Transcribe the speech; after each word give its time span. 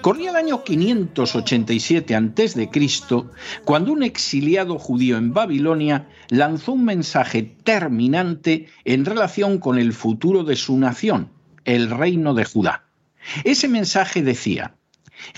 Corría 0.00 0.30
el 0.30 0.36
año 0.36 0.64
587 0.64 2.14
a.C., 2.14 2.70
cuando 3.64 3.92
un 3.92 4.02
exiliado 4.02 4.78
judío 4.78 5.16
en 5.16 5.32
Babilonia 5.32 6.08
lanzó 6.28 6.72
un 6.72 6.84
mensaje 6.84 7.42
terminante 7.64 8.68
en 8.84 9.04
relación 9.04 9.58
con 9.58 9.78
el 9.78 9.92
futuro 9.92 10.44
de 10.44 10.56
su 10.56 10.76
nación, 10.78 11.30
el 11.64 11.90
reino 11.90 12.34
de 12.34 12.44
Judá. 12.44 12.84
Ese 13.44 13.68
mensaje 13.68 14.22
decía: 14.22 14.74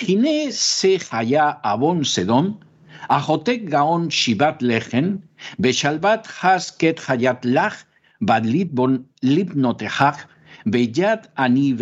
Hine 0.01 0.53
se 0.53 1.01
haya 1.11 1.51
abon 1.63 2.05
sedom, 2.05 2.61
ahotek 3.09 3.69
gaon 3.69 4.09
shivat 4.09 4.63
lechen, 4.63 5.29
beshalvat 5.59 6.27
hasket 6.27 7.01
hayat 7.01 7.45
lach, 7.45 7.87
badlit 8.21 8.71
bon 8.73 9.09
libnotehach, 9.21 10.29
beyat 10.65 11.31
ani 11.35 11.75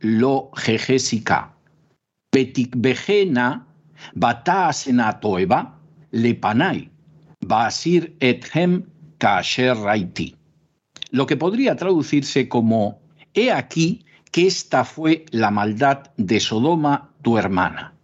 lo 0.00 0.50
jejesika. 0.56 1.59
Betikbejena 2.32 3.66
bata 4.14 4.70
toeba 5.20 5.78
lepanai 6.12 6.88
basir 7.40 8.14
ethem 8.20 8.84
kasher 9.18 9.76
raiti. 9.76 10.36
Lo 11.10 11.26
que 11.26 11.36
podría 11.36 11.74
traducirse 11.74 12.48
como 12.48 13.00
He 13.34 13.50
aquí 13.50 14.04
que 14.30 14.46
esta 14.46 14.84
fue 14.84 15.24
la 15.30 15.50
maldad 15.50 16.12
de 16.16 16.38
Sodoma 16.38 17.12
tu 17.22 17.36
hermana. 17.36 17.94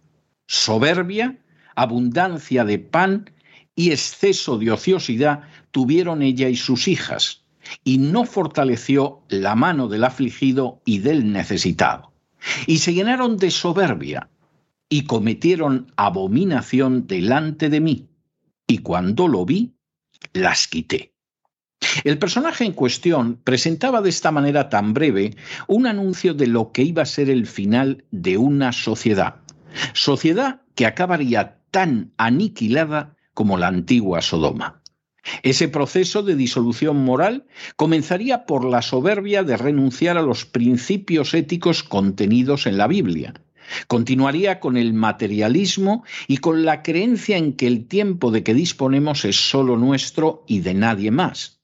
Soberbia, 0.47 1.37
abundancia 1.75 2.65
de 2.65 2.79
pan 2.79 3.29
y 3.75 3.91
exceso 3.91 4.57
de 4.57 4.71
ociosidad 4.71 5.43
tuvieron 5.71 6.21
ella 6.21 6.49
y 6.49 6.55
sus 6.55 6.87
hijas, 6.87 7.43
y 7.83 7.97
no 7.97 8.25
fortaleció 8.25 9.21
la 9.29 9.55
mano 9.55 9.87
del 9.87 10.03
afligido 10.03 10.81
y 10.85 10.99
del 10.99 11.31
necesitado 11.31 12.06
y 12.65 12.79
se 12.79 12.93
llenaron 12.93 13.37
de 13.37 13.51
soberbia 13.51 14.29
y 14.89 15.03
cometieron 15.03 15.91
abominación 15.97 17.07
delante 17.07 17.69
de 17.69 17.81
mí, 17.81 18.07
y 18.65 18.79
cuando 18.79 19.27
lo 19.27 19.45
vi, 19.45 19.75
las 20.33 20.67
quité. 20.67 21.13
El 22.03 22.17
personaje 22.17 22.65
en 22.65 22.73
cuestión 22.73 23.39
presentaba 23.43 24.01
de 24.01 24.09
esta 24.09 24.31
manera 24.31 24.69
tan 24.69 24.93
breve 24.93 25.35
un 25.67 25.85
anuncio 25.85 26.33
de 26.33 26.47
lo 26.47 26.71
que 26.71 26.83
iba 26.83 27.03
a 27.03 27.05
ser 27.05 27.29
el 27.29 27.45
final 27.45 28.05
de 28.11 28.37
una 28.37 28.71
sociedad, 28.71 29.41
sociedad 29.93 30.61
que 30.75 30.85
acabaría 30.85 31.59
tan 31.71 32.13
aniquilada 32.17 33.15
como 33.33 33.57
la 33.57 33.67
antigua 33.67 34.21
Sodoma. 34.21 34.81
Ese 35.43 35.67
proceso 35.67 36.23
de 36.23 36.35
disolución 36.35 37.03
moral 37.03 37.45
comenzaría 37.75 38.45
por 38.45 38.65
la 38.65 38.81
soberbia 38.81 39.43
de 39.43 39.57
renunciar 39.57 40.17
a 40.17 40.21
los 40.21 40.45
principios 40.45 41.33
éticos 41.33 41.83
contenidos 41.83 42.65
en 42.67 42.77
la 42.77 42.87
Biblia. 42.87 43.33
Continuaría 43.87 44.59
con 44.59 44.77
el 44.77 44.93
materialismo 44.93 46.03
y 46.27 46.37
con 46.37 46.63
la 46.63 46.83
creencia 46.83 47.37
en 47.37 47.53
que 47.53 47.67
el 47.67 47.87
tiempo 47.87 48.31
de 48.31 48.43
que 48.43 48.53
disponemos 48.53 49.25
es 49.25 49.35
solo 49.35 49.75
nuestro 49.75 50.43
y 50.47 50.59
de 50.61 50.73
nadie 50.73 51.11
más. 51.11 51.59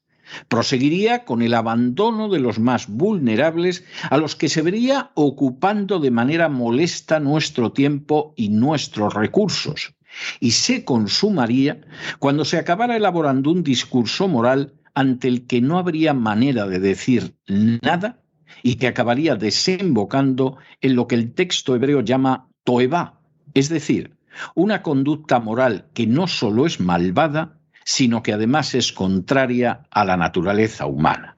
Proseguiría 0.48 1.26
con 1.26 1.42
el 1.42 1.54
abandono 1.54 2.28
de 2.28 2.40
los 2.40 2.60
más 2.60 2.88
vulnerables 2.88 3.86
a 4.10 4.18
los 4.18 4.36
que 4.36 4.50
se 4.50 4.62
vería 4.62 5.12
ocupando 5.14 6.00
de 6.00 6.12
manera 6.12 6.50
molesta 6.50 7.20
nuestro 7.20 7.72
tiempo 7.72 8.34
y 8.36 8.50
nuestros 8.50 9.14
recursos 9.14 9.94
y 10.40 10.52
se 10.52 10.86
consumaría 10.86 11.82
cuando 12.20 12.46
se 12.46 12.58
acabara 12.58 12.96
elaborando 12.96 13.52
un 13.52 13.64
discurso 13.64 14.28
moral 14.28 14.74
ante 14.94 15.28
el 15.28 15.48
que 15.48 15.62
no 15.62 15.78
habría 15.78 16.14
manera 16.14 16.68
de 16.68 16.80
decir 16.80 17.36
nada 17.48 18.22
y 18.62 18.76
que 18.76 18.88
acabaría 18.88 19.36
desembocando 19.36 20.58
en 20.82 20.96
lo 20.96 21.08
que 21.08 21.16
el 21.16 21.34
texto 21.34 21.76
hebreo 21.76 22.02
llama 22.02 22.50
toeba, 22.64 23.20
es 23.54 23.70
decir, 23.70 24.16
una 24.56 24.82
conducta 24.82 25.40
moral 25.40 25.86
que 25.94 26.08
no 26.08 26.28
solo 26.28 26.66
es 26.66 26.80
malvada, 26.80 27.60
sino 27.86 28.24
que 28.24 28.34
además 28.34 28.74
es 28.76 28.92
contraria 28.92 29.84
a 29.92 30.06
la 30.06 30.18
naturaleza 30.18 30.86
humana. 30.86 31.38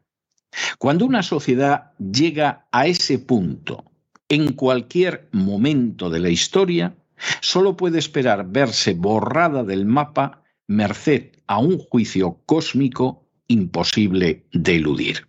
Cuando 0.78 1.06
una 1.06 1.24
sociedad 1.24 1.92
llega 1.98 2.68
a 2.72 2.88
ese 2.88 3.20
punto, 3.20 3.92
en 4.30 4.54
cualquier 4.54 5.28
momento 5.32 6.10
de 6.10 6.20
la 6.20 6.30
historia, 6.30 6.96
solo 7.42 7.78
puede 7.78 8.00
esperar 8.00 8.48
verse 8.50 8.94
borrada 8.94 9.64
del 9.64 9.86
mapa 9.86 10.44
merced 10.68 11.32
a 11.48 11.60
un 11.60 11.78
juicio 11.78 12.42
cósmico 12.46 13.30
imposible 13.48 14.48
de 14.52 14.76
eludir. 14.76 15.28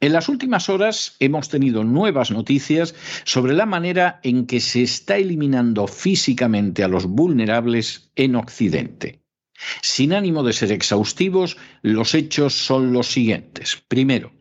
En 0.00 0.12
las 0.12 0.28
últimas 0.28 0.68
horas 0.68 1.16
hemos 1.18 1.48
tenido 1.48 1.84
nuevas 1.84 2.30
noticias 2.30 2.94
sobre 3.24 3.52
la 3.52 3.66
manera 3.66 4.20
en 4.22 4.46
que 4.46 4.60
se 4.60 4.82
está 4.82 5.16
eliminando 5.16 5.86
físicamente 5.86 6.82
a 6.82 6.88
los 6.88 7.06
vulnerables 7.06 8.10
en 8.16 8.36
Occidente. 8.36 9.22
Sin 9.82 10.14
ánimo 10.14 10.42
de 10.42 10.54
ser 10.54 10.72
exhaustivos, 10.72 11.58
los 11.82 12.14
hechos 12.14 12.54
son 12.54 12.92
los 12.92 13.08
siguientes. 13.08 13.82
Primero, 13.88 14.32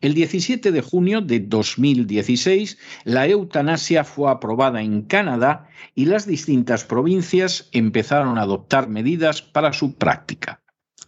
el 0.00 0.14
17 0.14 0.72
de 0.72 0.80
junio 0.80 1.20
de 1.20 1.40
2016, 1.40 2.78
la 3.04 3.26
eutanasia 3.26 4.04
fue 4.04 4.30
aprobada 4.30 4.82
en 4.82 5.02
Canadá 5.02 5.68
y 5.94 6.06
las 6.06 6.26
distintas 6.26 6.84
provincias 6.84 7.68
empezaron 7.72 8.38
a 8.38 8.42
adoptar 8.42 8.88
medidas 8.88 9.42
para 9.42 9.72
su 9.72 9.94
práctica. 9.94 10.62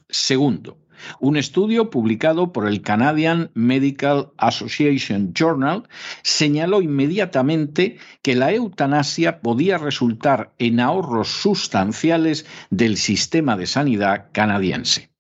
Segundo, 0.09 0.79
un 1.21 1.37
estudio 1.37 1.91
publicado 1.91 2.53
por 2.53 2.69
el 2.69 2.83
Canadian 2.83 3.51
Medical 3.55 4.33
Association 4.37 5.33
Journal 5.35 5.89
señaló 6.23 6.83
inmediatamente 6.83 7.99
que 8.23 8.35
la 8.35 8.53
eutanasia 8.53 9.41
podía 9.41 9.79
resultar 9.79 10.55
en 10.59 10.81
ahorros 10.81 11.29
sustanciales 11.29 12.47
del 12.71 12.97
sistema 12.97 13.57
de 13.57 13.67
sanidad 13.67 14.29
canadiense. 14.33 15.11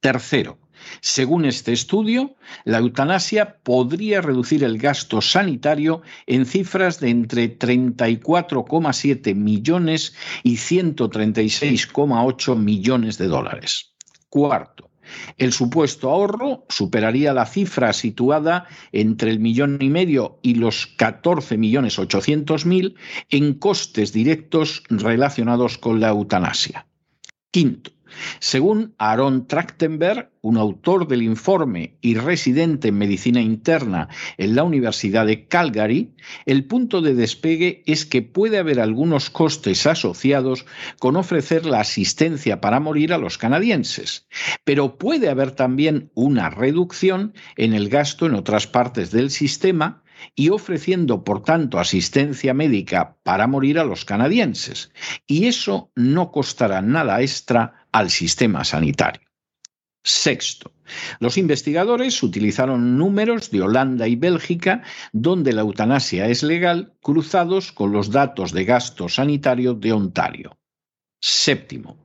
Tercero, 0.00 0.58
Según 1.00 1.44
este 1.44 1.72
estudio, 1.72 2.34
la 2.64 2.78
eutanasia 2.78 3.58
podría 3.62 4.20
reducir 4.20 4.64
el 4.64 4.78
gasto 4.78 5.20
sanitario 5.20 6.02
en 6.26 6.46
cifras 6.46 7.00
de 7.00 7.10
entre 7.10 7.58
34,7 7.58 9.34
millones 9.34 10.14
y 10.42 10.56
136,8 10.56 12.56
millones 12.56 13.18
de 13.18 13.26
dólares. 13.26 13.92
Cuarto, 14.28 14.92
el 15.38 15.52
supuesto 15.52 16.10
ahorro 16.10 16.64
superaría 16.68 17.34
la 17.34 17.46
cifra 17.46 17.92
situada 17.92 18.66
entre 18.92 19.30
el 19.30 19.40
millón 19.40 19.78
y 19.80 19.88
medio 19.88 20.38
y 20.42 20.54
los 20.54 20.86
14 20.86 21.58
millones 21.58 21.98
800 21.98 22.66
mil 22.66 22.96
en 23.28 23.54
costes 23.54 24.12
directos 24.12 24.82
relacionados 24.88 25.78
con 25.78 26.00
la 26.00 26.10
eutanasia. 26.10 26.86
Quinto, 27.50 27.90
según 28.38 28.94
Aaron 28.98 29.46
Trachtenberg, 29.46 30.30
un 30.40 30.56
autor 30.56 31.06
del 31.06 31.22
informe 31.22 31.96
y 32.00 32.14
residente 32.14 32.88
en 32.88 32.98
medicina 32.98 33.40
interna 33.40 34.08
en 34.38 34.56
la 34.56 34.64
Universidad 34.64 35.26
de 35.26 35.46
Calgary, 35.46 36.14
el 36.46 36.64
punto 36.64 37.00
de 37.00 37.14
despegue 37.14 37.82
es 37.86 38.04
que 38.06 38.22
puede 38.22 38.58
haber 38.58 38.80
algunos 38.80 39.30
costes 39.30 39.86
asociados 39.86 40.66
con 40.98 41.16
ofrecer 41.16 41.66
la 41.66 41.80
asistencia 41.80 42.60
para 42.60 42.80
morir 42.80 43.12
a 43.12 43.18
los 43.18 43.38
canadienses, 43.38 44.26
pero 44.64 44.98
puede 44.98 45.28
haber 45.28 45.52
también 45.52 46.10
una 46.14 46.50
reducción 46.50 47.34
en 47.56 47.72
el 47.72 47.88
gasto 47.88 48.26
en 48.26 48.34
otras 48.34 48.66
partes 48.66 49.10
del 49.10 49.30
sistema 49.30 50.02
y 50.34 50.50
ofreciendo, 50.50 51.24
por 51.24 51.42
tanto, 51.42 51.78
asistencia 51.78 52.54
médica 52.54 53.16
para 53.22 53.46
morir 53.46 53.78
a 53.78 53.84
los 53.84 54.04
canadienses. 54.04 54.90
Y 55.26 55.46
eso 55.46 55.90
no 55.94 56.30
costará 56.30 56.82
nada 56.82 57.20
extra 57.20 57.86
al 57.92 58.10
sistema 58.10 58.64
sanitario. 58.64 59.28
Sexto, 60.04 60.72
los 61.20 61.38
investigadores 61.38 62.20
utilizaron 62.24 62.98
números 62.98 63.52
de 63.52 63.62
Holanda 63.62 64.08
y 64.08 64.16
Bélgica, 64.16 64.82
donde 65.12 65.52
la 65.52 65.60
eutanasia 65.60 66.26
es 66.26 66.42
legal, 66.42 66.94
cruzados 67.00 67.70
con 67.70 67.92
los 67.92 68.10
datos 68.10 68.52
de 68.52 68.64
gasto 68.64 69.08
sanitario 69.08 69.74
de 69.74 69.92
Ontario. 69.92 70.58
Séptimo, 71.20 72.01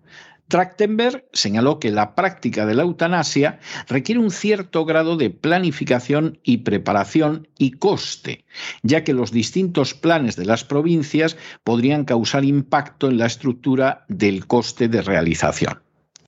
Trachtenberg 0.47 1.25
señaló 1.33 1.79
que 1.79 1.91
la 1.91 2.15
práctica 2.15 2.65
de 2.65 2.73
la 2.73 2.83
eutanasia 2.83 3.59
requiere 3.87 4.21
un 4.21 4.31
cierto 4.31 4.85
grado 4.85 5.17
de 5.17 5.29
planificación 5.29 6.39
y 6.43 6.59
preparación 6.59 7.47
y 7.57 7.71
coste, 7.71 8.45
ya 8.81 9.03
que 9.03 9.13
los 9.13 9.31
distintos 9.31 9.93
planes 9.93 10.35
de 10.35 10.45
las 10.45 10.63
provincias 10.63 11.37
podrían 11.63 12.05
causar 12.05 12.45
impacto 12.45 13.09
en 13.09 13.17
la 13.17 13.25
estructura 13.25 14.05
del 14.07 14.47
coste 14.47 14.87
de 14.87 15.01
realización. 15.01 15.81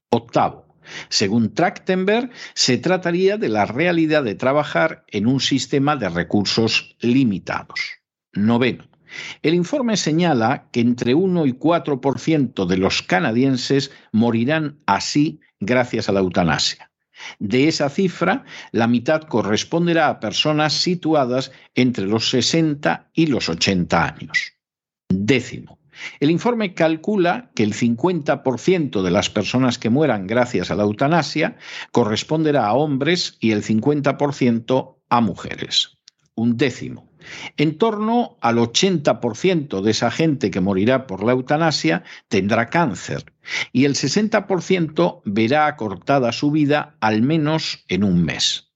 Octavo. 0.09 0.65
Según 1.09 1.53
Trachtenberg, 1.53 2.31
se 2.55 2.77
trataría 2.77 3.37
de 3.37 3.49
la 3.49 3.65
realidad 3.65 4.23
de 4.23 4.35
trabajar 4.35 5.05
en 5.07 5.27
un 5.27 5.39
sistema 5.39 5.95
de 5.95 6.09
recursos 6.09 6.95
limitados. 6.99 7.79
Noveno. 8.33 8.89
El 9.41 9.53
informe 9.53 9.97
señala 9.97 10.69
que 10.71 10.81
entre 10.81 11.15
1 11.15 11.45
y 11.45 11.53
4% 11.53 12.65
de 12.65 12.77
los 12.77 13.01
canadienses 13.01 13.91
morirán 14.11 14.79
así 14.85 15.39
gracias 15.59 16.09
a 16.09 16.11
la 16.11 16.19
eutanasia. 16.19 16.89
De 17.37 17.67
esa 17.67 17.89
cifra, 17.89 18.45
la 18.71 18.87
mitad 18.87 19.23
corresponderá 19.23 20.07
a 20.07 20.19
personas 20.19 20.73
situadas 20.73 21.51
entre 21.75 22.05
los 22.05 22.29
60 22.29 23.09
y 23.13 23.27
los 23.27 23.49
80 23.49 24.05
años. 24.05 24.53
Décimo. 25.09 25.79
El 26.21 26.31
informe 26.31 26.73
calcula 26.73 27.51
que 27.55 27.63
el 27.63 27.73
50% 27.73 29.01
de 29.01 29.11
las 29.11 29.29
personas 29.29 29.77
que 29.77 29.89
mueran 29.89 30.27
gracias 30.27 30.71
a 30.71 30.75
la 30.75 30.83
eutanasia 30.83 31.57
corresponderá 31.91 32.67
a 32.67 32.73
hombres 32.73 33.37
y 33.41 33.51
el 33.51 33.63
50% 33.63 34.95
a 35.09 35.21
mujeres. 35.21 35.97
Un 36.35 36.55
décimo. 36.55 37.08
En 37.57 37.77
torno 37.77 38.37
al 38.41 38.57
80% 38.57 39.81
de 39.81 39.91
esa 39.91 40.11
gente 40.11 40.51
que 40.51 40.61
morirá 40.61 41.07
por 41.07 41.23
la 41.23 41.33
eutanasia 41.33 42.03
tendrá 42.27 42.69
cáncer 42.69 43.33
y 43.71 43.85
el 43.85 43.95
60% 43.95 45.21
verá 45.25 45.67
acortada 45.67 46.31
su 46.31 46.51
vida 46.51 46.95
al 46.99 47.21
menos 47.21 47.83
en 47.87 48.03
un 48.03 48.23
mes. 48.23 48.69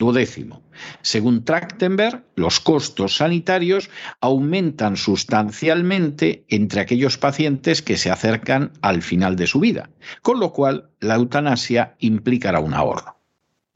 Duodécimo. 0.00 0.62
Según 1.02 1.44
Trachtenberg, 1.44 2.24
los 2.34 2.58
costos 2.58 3.16
sanitarios 3.16 3.90
aumentan 4.22 4.96
sustancialmente 4.96 6.46
entre 6.48 6.80
aquellos 6.80 7.18
pacientes 7.18 7.82
que 7.82 7.98
se 7.98 8.10
acercan 8.10 8.72
al 8.80 9.02
final 9.02 9.36
de 9.36 9.46
su 9.46 9.60
vida, 9.60 9.90
con 10.22 10.40
lo 10.40 10.54
cual 10.54 10.88
la 11.00 11.16
eutanasia 11.16 11.96
implicará 11.98 12.60
un 12.60 12.72
ahorro. 12.72 13.18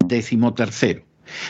Décimo 0.03 0.55
tercero. 0.55 1.05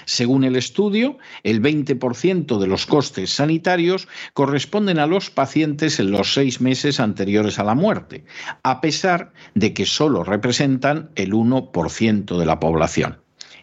Según 0.05 0.45
el 0.45 0.57
estudio, 0.57 1.19
el 1.43 1.63
20% 1.63 2.59
de 2.59 2.67
los 2.67 2.87
costes 2.87 3.31
sanitarios 3.31 4.09
corresponden 4.33 4.99
a 4.99 5.07
los 5.07 5.31
pacientes 5.31 6.01
en 6.01 6.11
los 6.11 6.35
seis 6.35 6.61
meses 6.61 7.01
anteriores 7.01 7.59
a 7.59 7.65
la 7.65 7.75
muerte, 7.75 8.25
a 8.63 8.81
pesar 8.81 9.33
de 9.55 9.73
que 9.75 9.87
solo 9.87 10.25
representan 10.25 11.11
el 11.15 11.33
1% 11.33 12.39
de 12.39 12.47
la 12.47 12.61
población. 12.61 13.21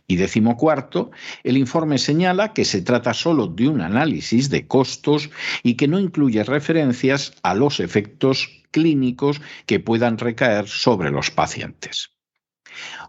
Y 0.07 0.17
decimocuarto, 0.17 1.11
el 1.43 1.57
informe 1.57 1.97
señala 1.97 2.51
que 2.51 2.65
se 2.65 2.81
trata 2.81 3.13
solo 3.13 3.47
de 3.47 3.69
un 3.69 3.79
análisis 3.79 4.49
de 4.49 4.67
costos 4.67 5.29
y 5.63 5.75
que 5.75 5.87
no 5.87 5.99
incluye 5.99 6.43
referencias 6.43 7.33
a 7.43 7.55
los 7.55 7.79
efectos 7.79 8.49
clínicos 8.71 9.41
que 9.65 9.79
puedan 9.79 10.17
recaer 10.17 10.67
sobre 10.67 11.11
los 11.11 11.31
pacientes. 11.31 12.11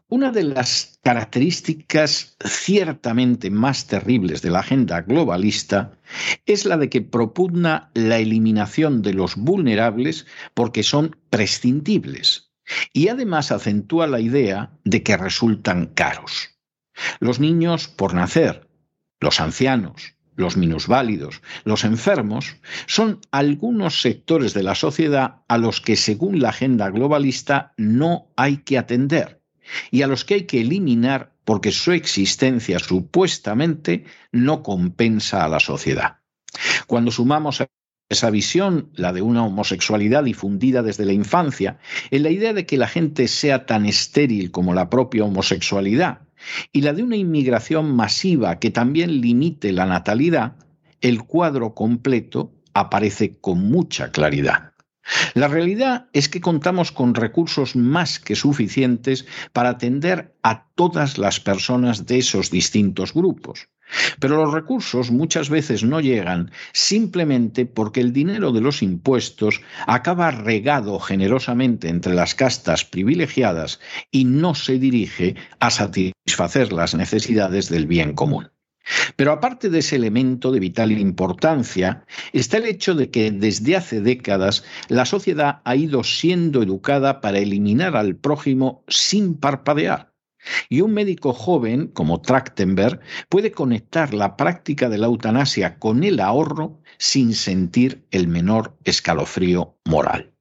Una 0.08 0.30
de 0.30 0.44
las 0.44 0.98
características 1.02 2.36
ciertamente 2.44 3.50
más 3.50 3.86
terribles 3.86 4.42
de 4.42 4.50
la 4.50 4.60
agenda 4.60 5.00
globalista 5.00 5.98
es 6.46 6.64
la 6.66 6.76
de 6.76 6.88
que 6.88 7.00
propugna 7.00 7.90
la 7.94 8.18
eliminación 8.18 9.02
de 9.02 9.14
los 9.14 9.36
vulnerables 9.36 10.26
porque 10.54 10.82
son 10.82 11.16
prescindibles 11.30 12.52
y 12.92 13.08
además 13.08 13.52
acentúa 13.52 14.06
la 14.06 14.20
idea 14.20 14.70
de 14.84 15.02
que 15.02 15.16
resultan 15.16 15.86
caros. 15.86 16.50
Los 17.20 17.40
niños 17.40 17.88
por 17.88 18.14
nacer, 18.14 18.68
los 19.20 19.40
ancianos, 19.40 20.14
los 20.36 20.56
minusválidos, 20.56 21.42
los 21.64 21.84
enfermos, 21.84 22.56
son 22.86 23.20
algunos 23.30 24.00
sectores 24.00 24.54
de 24.54 24.62
la 24.62 24.74
sociedad 24.74 25.42
a 25.48 25.58
los 25.58 25.80
que, 25.80 25.96
según 25.96 26.40
la 26.40 26.50
agenda 26.50 26.90
globalista, 26.90 27.74
no 27.76 28.32
hay 28.36 28.58
que 28.58 28.78
atender 28.78 29.41
y 29.90 30.02
a 30.02 30.06
los 30.06 30.24
que 30.24 30.34
hay 30.34 30.42
que 30.42 30.60
eliminar 30.60 31.32
porque 31.44 31.72
su 31.72 31.92
existencia 31.92 32.78
supuestamente 32.78 34.04
no 34.30 34.62
compensa 34.62 35.44
a 35.44 35.48
la 35.48 35.60
sociedad. 35.60 36.18
Cuando 36.86 37.10
sumamos 37.10 37.60
a 37.60 37.68
esa 38.08 38.30
visión, 38.30 38.90
la 38.94 39.12
de 39.12 39.22
una 39.22 39.44
homosexualidad 39.44 40.24
difundida 40.24 40.82
desde 40.82 41.06
la 41.06 41.14
infancia, 41.14 41.78
en 42.10 42.22
la 42.22 42.30
idea 42.30 42.52
de 42.52 42.66
que 42.66 42.76
la 42.76 42.86
gente 42.86 43.26
sea 43.26 43.64
tan 43.64 43.86
estéril 43.86 44.50
como 44.50 44.74
la 44.74 44.90
propia 44.90 45.24
homosexualidad, 45.24 46.20
y 46.72 46.82
la 46.82 46.92
de 46.92 47.02
una 47.02 47.16
inmigración 47.16 47.94
masiva 47.94 48.58
que 48.58 48.70
también 48.70 49.20
limite 49.20 49.72
la 49.72 49.86
natalidad, 49.86 50.56
el 51.00 51.22
cuadro 51.24 51.74
completo 51.74 52.52
aparece 52.74 53.38
con 53.38 53.70
mucha 53.70 54.10
claridad. 54.10 54.71
La 55.34 55.48
realidad 55.48 56.08
es 56.12 56.28
que 56.28 56.40
contamos 56.40 56.92
con 56.92 57.14
recursos 57.14 57.74
más 57.76 58.18
que 58.18 58.36
suficientes 58.36 59.26
para 59.52 59.70
atender 59.70 60.36
a 60.42 60.68
todas 60.74 61.18
las 61.18 61.40
personas 61.40 62.06
de 62.06 62.18
esos 62.18 62.50
distintos 62.50 63.12
grupos. 63.12 63.68
Pero 64.20 64.36
los 64.36 64.52
recursos 64.52 65.10
muchas 65.10 65.50
veces 65.50 65.82
no 65.82 66.00
llegan 66.00 66.50
simplemente 66.72 67.66
porque 67.66 68.00
el 68.00 68.12
dinero 68.12 68.52
de 68.52 68.60
los 68.60 68.82
impuestos 68.82 69.60
acaba 69.86 70.30
regado 70.30 70.98
generosamente 70.98 71.88
entre 71.88 72.14
las 72.14 72.34
castas 72.34 72.84
privilegiadas 72.84 73.80
y 74.10 74.24
no 74.24 74.54
se 74.54 74.78
dirige 74.78 75.34
a 75.60 75.70
satisfacer 75.70 76.72
las 76.72 76.94
necesidades 76.94 77.68
del 77.68 77.86
bien 77.86 78.14
común. 78.14 78.51
Pero 79.16 79.32
aparte 79.32 79.70
de 79.70 79.78
ese 79.78 79.96
elemento 79.96 80.50
de 80.50 80.60
vital 80.60 80.92
importancia, 80.92 82.04
está 82.32 82.56
el 82.56 82.66
hecho 82.66 82.94
de 82.94 83.10
que 83.10 83.30
desde 83.30 83.76
hace 83.76 84.00
décadas 84.00 84.64
la 84.88 85.04
sociedad 85.04 85.60
ha 85.64 85.76
ido 85.76 86.02
siendo 86.04 86.62
educada 86.62 87.20
para 87.20 87.38
eliminar 87.38 87.96
al 87.96 88.16
prójimo 88.16 88.84
sin 88.88 89.34
parpadear. 89.34 90.12
Y 90.68 90.80
un 90.80 90.92
médico 90.92 91.32
joven, 91.32 91.86
como 91.88 92.20
Trachtenberg, 92.20 93.00
puede 93.28 93.52
conectar 93.52 94.12
la 94.12 94.36
práctica 94.36 94.88
de 94.88 94.98
la 94.98 95.06
eutanasia 95.06 95.78
con 95.78 96.02
el 96.02 96.18
ahorro 96.18 96.80
sin 96.98 97.34
sentir 97.34 98.04
el 98.10 98.26
menor 98.26 98.76
escalofrío 98.84 99.76
moral. 99.84 100.32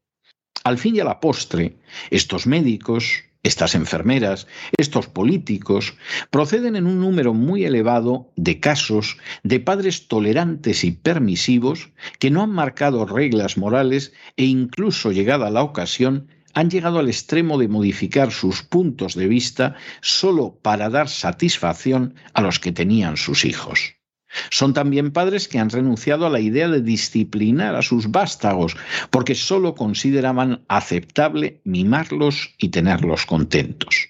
Al 0.64 0.78
fin 0.78 0.96
y 0.96 1.00
a 1.00 1.06
la 1.06 1.20
postre, 1.20 1.78
estos 2.10 2.48
médicos, 2.48 3.24
estas 3.44 3.76
enfermeras, 3.76 4.48
estos 4.78 5.08
políticos, 5.08 5.96
proceden 6.30 6.76
en 6.76 6.86
un 6.86 7.00
número 7.00 7.34
muy 7.34 7.66
elevado 7.66 8.32
de 8.36 8.60
casos 8.60 9.18
de 9.44 9.60
padres 9.60 10.08
tolerantes 10.08 10.84
y 10.84 10.92
permisivos 10.92 11.90
que 12.20 12.32
no 12.32 12.44
han 12.44 12.52
marcado 12.52 13.06
reglas 13.06 13.58
morales 13.58 14.14
e 14.38 14.46
incluso 14.46 15.12
llegada 15.12 15.50
la 15.50 15.64
ocasión 15.64 16.28
han 16.54 16.70
llegado 16.70 17.00
al 17.00 17.08
extremo 17.08 17.58
de 17.58 17.68
modificar 17.68 18.32
sus 18.32 18.62
puntos 18.64 19.16
de 19.16 19.28
vista 19.28 19.76
solo 20.02 20.60
para 20.62 20.90
dar 20.90 21.08
satisfacción 21.08 22.16
a 22.34 22.42
los 22.42 22.60
que 22.60 22.72
tenían 22.72 23.18
sus 23.18 23.46
hijos. 23.46 24.01
Son 24.50 24.74
también 24.74 25.12
padres 25.12 25.48
que 25.48 25.60
han 25.60 25.70
renunciado 25.70 26.26
a 26.26 26.30
la 26.30 26.40
idea 26.40 26.68
de 26.68 26.82
disciplinar 26.82 27.76
a 27.76 27.82
sus 27.82 28.12
vástagos, 28.12 28.76
porque 29.10 29.36
solo 29.36 29.76
consideraban 29.76 30.64
aceptable 30.68 31.62
mimarlos 31.64 32.56
y 32.58 32.70
tenerlos 32.70 33.26
contentos. 33.26 34.10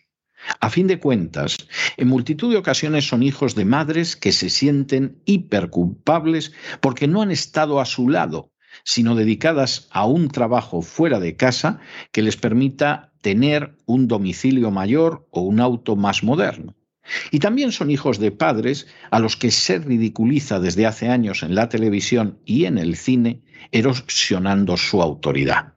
A 0.60 0.70
fin 0.70 0.88
de 0.88 1.00
cuentas, 1.00 1.68
en 1.98 2.08
multitud 2.08 2.52
de 2.52 2.58
ocasiones 2.58 3.08
son 3.08 3.24
hijos 3.24 3.56
de 3.56 3.66
madres 3.66 4.16
que 4.16 4.32
se 4.32 4.50
sienten 4.50 5.22
hiperculpables 5.26 6.52
porque 6.80 7.08
no 7.08 7.22
han 7.22 7.32
estado 7.32 7.80
a 7.80 7.86
su 7.86 8.10
lado, 8.10 8.52
sino 8.84 9.16
dedicadas 9.16 9.88
a 9.92 10.06
un 10.06 10.30
trabajo 10.30 10.82
fuera 10.82 11.20
de 11.20 11.36
casa 11.36 11.80
que 12.12 12.22
les 12.22 12.38
permita 12.38 13.14
tener 13.22 13.76
un 13.86 14.08
domicilio 14.08 14.72
mayor 14.72 15.28
o 15.32 15.42
un 15.42 15.60
auto 15.60 15.96
más 15.96 16.24
moderno. 16.24 16.76
Y 17.32 17.40
también 17.40 17.72
son 17.72 17.92
hijos 17.92 18.20
de 18.20 18.32
padres 18.32 18.88
a 19.10 19.20
los 19.20 19.36
que 19.36 19.52
se 19.52 19.80
ridiculiza 19.80 20.60
desde 20.60 20.86
hace 20.86 21.10
años 21.10 21.44
en 21.44 21.56
la 21.56 21.70
televisión 21.70 22.40
y 22.46 22.66
en 22.66 22.78
el 22.78 22.96
cine, 22.96 23.42
erosionando 23.72 24.78
su 24.78 25.02
autoridad. 25.02 25.74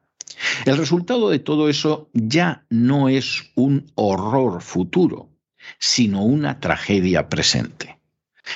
El 0.65 0.77
resultado 0.77 1.31
de 1.31 1.39
todo 1.39 1.69
eso 1.69 2.11
ya 2.13 2.67
no 2.69 3.09
es 3.09 3.51
un 3.55 3.91
horror 3.95 4.63
futuro, 4.63 5.31
sino 5.79 6.25
una 6.25 6.61
tragedia 6.61 7.29
presente. 7.29 7.99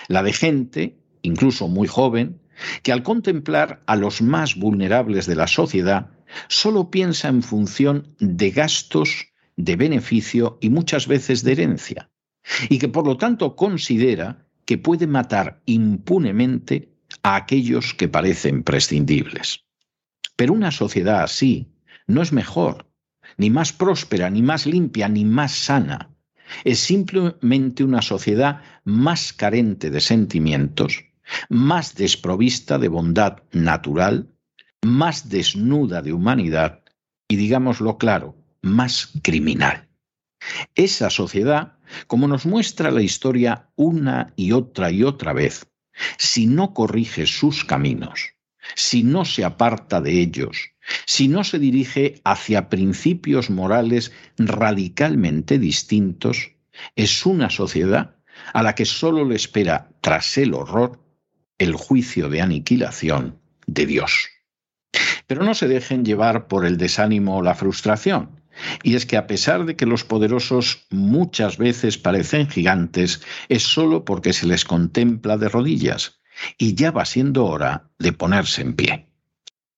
La 0.09 0.23
de 0.23 0.33
gente, 0.33 0.99
incluso 1.23 1.69
muy 1.69 1.89
joven, 1.89 2.41
que 2.83 2.93
al 2.93 3.03
contemplar 3.03 3.83
a 3.87 3.97
los 3.97 4.21
más 4.21 4.57
vulnerables 4.57 5.27
de 5.27 5.37
la 5.37 5.47
sociedad, 5.47 6.11
solo 6.49 6.91
piensa 6.91 7.29
en 7.29 7.43
función 7.43 8.15
de 8.19 8.51
gastos, 8.51 9.29
de 9.57 9.77
beneficio 9.77 10.59
y 10.61 10.71
muchas 10.71 11.07
veces 11.07 11.43
de 11.43 11.53
herencia, 11.53 12.11
y 12.69 12.79
que 12.79 12.89
por 12.89 13.07
lo 13.07 13.17
tanto 13.17 13.57
considera 13.57 14.47
que 14.65 14.79
puede 14.79 15.07
matar 15.07 15.61
impunemente 15.67 16.93
a 17.23 17.37
aquellos 17.37 17.95
que 17.95 18.09
parecen 18.09 18.63
prescindibles. 18.63 19.65
Pero 20.37 20.53
una 20.53 20.71
sociedad 20.71 21.23
así 21.23 21.73
no 22.07 22.23
es 22.23 22.33
mejor, 22.33 22.87
ni 23.37 23.51
más 23.51 23.73
próspera, 23.73 24.31
ni 24.31 24.43
más 24.43 24.67
limpia, 24.67 25.09
ni 25.09 25.25
más 25.25 25.53
sana. 25.53 26.11
Es 26.65 26.79
simplemente 26.81 27.85
una 27.85 28.03
sociedad 28.03 28.63
más 28.85 29.33
carente 29.33 29.91
de 29.91 30.01
sentimientos, 30.01 31.05
más 31.49 31.95
desprovista 31.95 32.79
de 32.79 32.89
bondad 32.89 33.43
natural, 33.53 34.29
más 34.83 35.29
desnuda 35.29 36.03
de 36.03 36.13
humanidad 36.13 36.83
y, 37.27 37.37
digámoslo 37.37 37.99
claro, 37.99 38.37
más 38.63 39.13
criminal. 39.23 39.88
Esa 40.75 41.11
sociedad, 41.11 41.75
como 42.07 42.29
nos 42.29 42.47
muestra 42.47 42.91
la 42.91 43.03
historia 43.03 43.69
una 43.77 44.33
y 44.37 44.53
otra 44.53 44.91
y 44.91 45.03
otra 45.03 45.33
vez, 45.33 45.69
si 46.17 46.47
no 46.47 46.75
corrige 46.75 47.27
sus 47.27 47.65
caminos, 47.65 48.35
si 48.75 49.03
no 49.03 49.25
se 49.25 49.45
aparta 49.45 50.01
de 50.01 50.21
ellos, 50.21 50.71
si 51.07 51.29
no 51.29 51.45
se 51.45 51.59
dirige 51.59 52.21
hacia 52.25 52.69
principios 52.69 53.51
morales 53.51 54.13
radicalmente 54.39 55.59
distintos, 55.59 56.53
es 56.97 57.27
una 57.27 57.51
sociedad 57.51 58.17
a 58.53 58.63
la 58.63 58.75
que 58.75 58.85
solo 58.85 59.25
le 59.25 59.35
espera, 59.35 59.91
tras 60.01 60.39
el 60.39 60.55
horror, 60.55 61.01
el 61.59 61.75
juicio 61.75 62.29
de 62.29 62.41
aniquilación 62.41 63.41
de 63.67 63.87
Dios. 63.87 64.29
Pero 65.27 65.45
no 65.45 65.55
se 65.55 65.69
dejen 65.69 66.05
llevar 66.05 66.47
por 66.47 66.65
el 66.65 66.79
desánimo 66.79 67.39
o 67.39 67.43
la 67.43 67.55
frustración. 67.55 68.38
Y 68.83 68.95
es 68.95 69.07
que 69.07 69.17
a 69.17 69.27
pesar 69.27 69.65
de 69.65 69.77
que 69.77 69.87
los 69.87 70.05
poderosos 70.05 70.87
muchas 70.91 71.59
veces 71.59 71.99
parecen 71.99 72.49
gigantes, 72.49 73.23
es 73.49 73.63
solo 73.63 74.05
porque 74.05 74.33
se 74.33 74.47
les 74.47 74.65
contempla 74.65 75.37
de 75.37 75.49
rodillas, 75.49 76.21
y 76.57 76.75
ya 76.75 76.91
va 76.91 77.05
siendo 77.05 77.47
hora 77.47 77.91
de 77.99 78.13
ponerse 78.13 78.63
en 78.63 78.75
pie. 78.75 79.09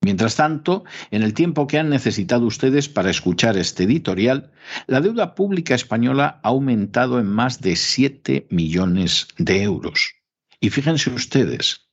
Mientras 0.03 0.37
tanto, 0.37 0.85
en 1.11 1.23
el 1.23 1.35
tiempo 1.35 1.67
que 1.67 1.79
han 1.79 1.91
necesitado 1.91 2.47
ustedes 2.47 2.89
para 2.89 3.11
escuchar 3.11 3.59
este 3.59 3.85
editorial, 3.85 4.51
la 4.87 5.03
deuda 5.03 5.35
pública 5.35 5.75
española 5.75 6.41
ha 6.43 6.49
aumentado 6.49 7.21
en 7.21 7.27
más 7.27 7.61
de 7.61 7.77
7 7.77 8.47
millones 8.49 9.29
de 9.37 9.63
euros. 9.63 10.15
Y 10.59 10.71
fíjense 10.71 11.11
ustedes, 11.11 11.91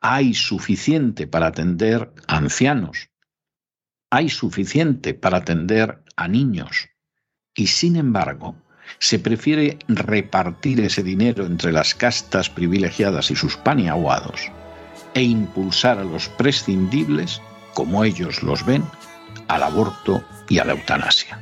hay 0.00 0.34
suficiente 0.34 1.26
para 1.26 1.48
atender 1.48 2.12
ancianos, 2.28 3.10
hay 4.10 4.28
suficiente 4.28 5.14
para 5.14 5.38
atender 5.38 6.04
a 6.18 6.28
niños, 6.28 6.88
y 7.54 7.68
sin 7.68 7.96
embargo, 7.96 8.56
se 8.98 9.18
prefiere 9.18 9.78
repartir 9.86 10.80
ese 10.80 11.02
dinero 11.02 11.46
entre 11.46 11.72
las 11.72 11.94
castas 11.94 12.50
privilegiadas 12.50 13.30
y 13.30 13.36
sus 13.36 13.56
paniaguados 13.56 14.50
e 15.14 15.22
impulsar 15.22 15.98
a 15.98 16.04
los 16.04 16.28
prescindibles, 16.28 17.40
como 17.74 18.04
ellos 18.04 18.42
los 18.42 18.66
ven, 18.66 18.84
al 19.46 19.62
aborto 19.62 20.22
y 20.48 20.58
a 20.58 20.64
la 20.64 20.72
eutanasia. 20.72 21.40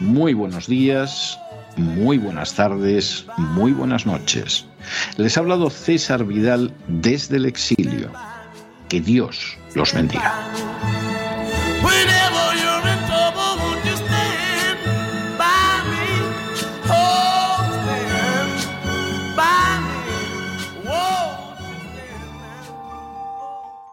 Muy 0.00 0.34
buenos 0.34 0.66
días, 0.66 1.38
muy 1.76 2.18
buenas 2.18 2.54
tardes, 2.54 3.26
muy 3.36 3.72
buenas 3.72 4.06
noches. 4.06 4.66
Les 5.16 5.36
ha 5.36 5.40
hablado 5.40 5.70
César 5.70 6.24
Vidal 6.24 6.74
desde 6.88 7.36
el 7.36 7.46
exilio. 7.46 8.10
Que 8.88 9.00
Dios 9.00 9.56
los 9.74 9.94
bendiga. 9.94 10.34